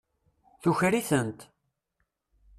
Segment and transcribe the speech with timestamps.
[0.61, 1.39] Tuker-itent.